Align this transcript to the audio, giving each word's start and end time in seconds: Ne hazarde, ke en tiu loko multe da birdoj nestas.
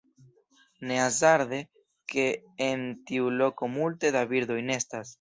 Ne 0.91 0.95
hazarde, 1.01 1.59
ke 2.15 2.25
en 2.71 2.89
tiu 3.13 3.31
loko 3.39 3.73
multe 3.79 4.17
da 4.19 4.29
birdoj 4.37 4.63
nestas. 4.73 5.09